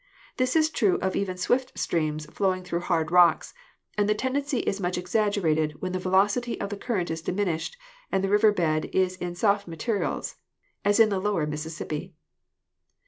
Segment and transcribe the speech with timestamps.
[0.37, 3.53] This is true even of swift streams flowing through hard rocks,
[3.95, 7.77] and the tendency is much exaggerated when the velocity of the current is diminished
[8.11, 10.37] and the river bed is in soft materials,
[10.83, 12.15] as in the lower Mississippi.